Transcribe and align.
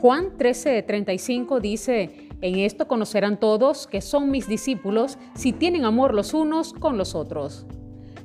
Juan 0.00 0.38
13:35 0.38 1.60
dice, 1.60 2.28
en 2.40 2.60
esto 2.60 2.86
conocerán 2.86 3.40
todos 3.40 3.88
que 3.88 4.00
son 4.00 4.30
mis 4.30 4.46
discípulos 4.46 5.18
si 5.34 5.52
tienen 5.52 5.84
amor 5.84 6.14
los 6.14 6.34
unos 6.34 6.72
con 6.72 6.96
los 6.96 7.16
otros. 7.16 7.66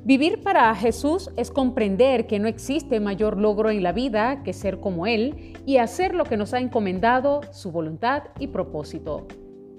Vivir 0.04 0.40
para 0.42 0.72
Jesús 0.76 1.30
es 1.36 1.50
comprender 1.50 2.28
que 2.28 2.38
no 2.38 2.46
existe 2.46 3.00
mayor 3.00 3.38
logro 3.38 3.70
en 3.70 3.82
la 3.82 3.90
vida 3.90 4.44
que 4.44 4.52
ser 4.52 4.78
como 4.78 5.08
Él 5.08 5.54
y 5.66 5.78
hacer 5.78 6.14
lo 6.14 6.24
que 6.24 6.36
nos 6.36 6.54
ha 6.54 6.60
encomendado, 6.60 7.40
su 7.50 7.72
voluntad 7.72 8.22
y 8.38 8.46
propósito. 8.46 9.26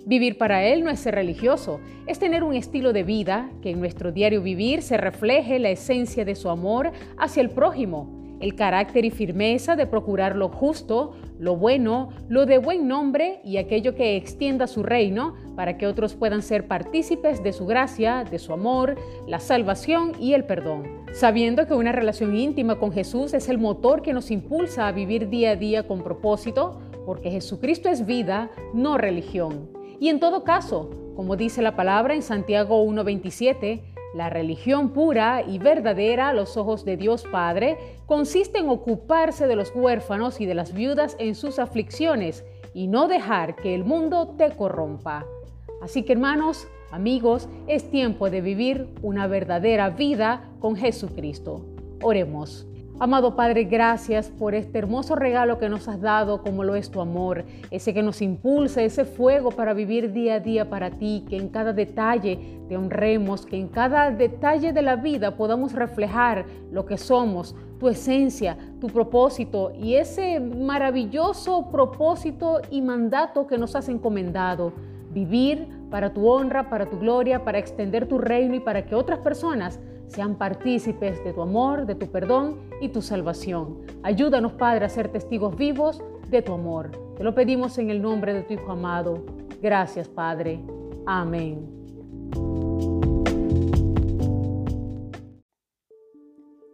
Vivir 0.06 0.38
para 0.38 0.66
Él 0.66 0.84
no 0.84 0.92
es 0.92 1.00
ser 1.00 1.16
religioso, 1.16 1.80
es 2.08 2.20
tener 2.20 2.44
un 2.44 2.56
estilo 2.56 2.92
de 2.92 3.04
vida 3.04 3.50
que 3.62 3.70
en 3.70 3.80
nuestro 3.80 4.12
diario 4.12 4.42
vivir 4.42 4.82
se 4.82 4.98
refleje 4.98 5.60
la 5.60 5.70
esencia 5.70 6.26
de 6.26 6.36
su 6.36 6.50
amor 6.50 6.92
hacia 7.18 7.42
el 7.42 7.52
prójimo, 7.52 8.15
el 8.40 8.56
carácter 8.56 9.06
y 9.06 9.10
firmeza 9.10 9.76
de 9.76 9.88
procurar 9.88 10.36
lo 10.36 10.50
justo, 10.50 11.14
lo 11.40 11.56
bueno, 11.56 12.10
lo 12.28 12.46
de 12.46 12.58
buen 12.58 12.88
nombre 12.88 13.40
y 13.44 13.58
aquello 13.58 13.96
que 13.96 14.16
extienda 14.16 14.68
su 14.68 14.84
reino 14.84 15.36
para 15.56 15.78
que 15.78 15.88
otros 15.88 16.16
puedan 16.16 16.42
ser 16.42 16.68
partícipes 16.68 17.44
de 17.44 17.54
su 17.54 17.66
gracia, 17.66 18.24
de 18.24 18.40
su 18.40 18.54
amor, 18.54 18.96
la 19.28 19.40
salvación 19.40 20.14
y 20.20 20.34
el 20.34 20.46
perdón. 20.46 21.06
Sabiendo 21.14 21.66
que 21.66 21.74
una 21.74 21.92
relación 21.92 22.36
íntima 22.36 22.78
con 22.78 22.92
Jesús 22.92 23.34
es 23.34 23.50
el 23.50 23.58
motor 23.58 24.02
que 24.02 24.14
nos 24.14 24.32
impulsa 24.32 24.88
a 24.88 24.92
vivir 24.92 25.30
día 25.30 25.52
a 25.52 25.56
día 25.56 25.88
con 25.88 26.04
propósito, 26.04 26.80
porque 27.06 27.32
Jesucristo 27.32 27.90
es 27.90 28.06
vida, 28.06 28.52
no 28.74 28.98
religión. 28.98 29.70
Y 30.00 30.10
en 30.10 30.20
todo 30.20 30.44
caso, 30.44 30.90
como 31.16 31.38
dice 31.38 31.62
la 31.62 31.76
palabra 31.76 32.14
en 32.14 32.22
Santiago 32.22 32.84
1.27, 32.84 33.95
la 34.16 34.30
religión 34.30 34.92
pura 34.92 35.44
y 35.46 35.60
verdadera 35.60 36.30
a 36.30 36.34
los 36.34 36.56
ojos 36.56 36.86
de 36.86 36.96
Dios 36.96 37.26
Padre 37.30 37.78
consiste 38.06 38.60
en 38.60 38.70
ocuparse 38.70 39.46
de 39.46 39.58
los 39.58 39.74
huérfanos 39.76 40.40
y 40.40 40.46
de 40.46 40.56
las 40.56 40.74
viudas 40.74 41.18
en 41.20 41.36
sus 41.36 41.60
aflicciones 41.60 42.46
y 42.74 42.88
no 42.88 43.10
dejar 43.10 43.58
que 43.58 43.76
el 43.76 43.84
mundo 43.84 44.36
te 44.38 44.52
corrompa. 44.52 45.26
Así 45.82 46.04
que 46.04 46.14
hermanos, 46.14 46.66
amigos, 46.92 47.50
es 47.68 47.92
tiempo 47.92 48.30
de 48.30 48.40
vivir 48.40 48.88
una 49.02 49.28
verdadera 49.28 49.90
vida 49.90 50.50
con 50.62 50.78
Jesucristo. 50.78 51.66
Oremos. 52.02 52.66
Amado 52.98 53.36
Padre, 53.36 53.66
gracias 53.66 54.30
por 54.30 54.56
este 54.56 54.78
hermoso 54.78 55.18
regalo 55.18 55.60
que 55.60 55.68
nos 55.68 55.90
has 55.90 56.00
dado, 56.00 56.42
como 56.42 56.64
lo 56.64 56.76
es 56.76 56.90
tu 56.90 57.02
amor, 57.02 57.44
ese 57.70 57.94
que 57.94 58.02
nos 58.02 58.22
impulsa, 58.22 58.84
ese 58.84 59.04
fuego 59.04 59.52
para 59.52 59.74
vivir 59.74 60.14
día 60.14 60.36
a 60.36 60.40
día 60.40 60.70
para 60.70 60.92
ti, 60.92 61.26
que 61.28 61.36
en 61.36 61.50
cada 61.50 61.74
detalle 61.74 62.40
te 62.70 62.78
honremos, 62.78 63.46
que 63.46 63.58
en 63.58 63.68
cada 63.68 64.12
detalle 64.12 64.72
de 64.72 64.82
la 64.82 64.96
vida 64.96 65.36
podamos 65.36 65.74
reflejar 65.74 66.46
lo 66.72 66.86
que 66.86 66.98
somos, 66.98 67.54
tu 67.82 67.90
esencia, 67.90 68.58
tu 68.80 68.88
propósito 68.88 69.74
y 69.78 69.96
ese 69.96 70.40
maravilloso 70.40 71.70
propósito 71.70 72.62
y 72.72 72.82
mandato 72.82 73.46
que 73.46 73.58
nos 73.58 73.76
has 73.76 73.90
encomendado, 73.90 74.72
vivir 75.16 75.68
para 75.90 76.14
tu 76.14 76.28
honra, 76.28 76.70
para 76.70 76.86
tu 76.88 77.00
gloria, 77.00 77.46
para 77.46 77.58
extender 77.58 78.06
tu 78.06 78.18
reino 78.18 78.54
y 78.54 78.60
para 78.60 78.86
que 78.86 78.94
otras 78.94 79.20
personas 79.20 79.80
sean 80.08 80.36
partícipes 80.36 81.24
de 81.24 81.34
tu 81.34 81.42
amor, 81.42 81.86
de 81.86 81.96
tu 81.96 82.12
perdón 82.12 82.60
y 82.82 82.90
tu 82.90 83.02
salvación. 83.02 83.80
Ayúdanos, 84.04 84.52
Padre, 84.54 84.86
a 84.86 84.90
ser 84.90 85.08
testigos 85.08 85.56
vivos 85.56 86.04
de 86.30 86.42
tu 86.42 86.54
amor. 86.54 86.92
Te 87.16 87.24
lo 87.24 87.34
pedimos 87.34 87.78
en 87.78 87.90
el 87.90 88.02
nombre 88.02 88.34
de 88.34 88.44
tu 88.44 88.54
Hijo 88.54 88.74
amado. 88.74 89.26
Gracias, 89.62 90.10
Padre. 90.10 90.60
Amén. 91.06 91.72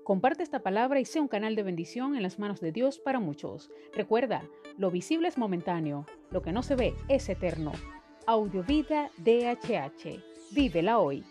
Comparte 0.03 0.41
esta 0.43 0.59
palabra 0.59 0.99
y 0.99 1.05
sea 1.05 1.21
un 1.21 1.27
canal 1.27 1.55
de 1.55 1.63
bendición 1.63 2.15
en 2.15 2.23
las 2.23 2.39
manos 2.39 2.59
de 2.59 2.71
Dios 2.71 2.97
para 2.97 3.19
muchos. 3.19 3.71
Recuerda, 3.95 4.41
lo 4.77 4.89
visible 4.89 5.27
es 5.27 5.37
momentáneo, 5.37 6.05
lo 6.31 6.41
que 6.41 6.51
no 6.51 6.63
se 6.63 6.75
ve 6.75 6.95
es 7.07 7.29
eterno. 7.29 7.71
Audiovida 8.25 9.09
DHH. 9.17 10.19
Vívela 10.51 10.97
hoy. 10.97 11.23